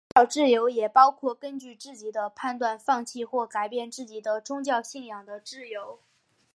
[0.15, 5.99] 宗教自由也包括根据自己的判断放弃或改变自己的宗教信仰的自由。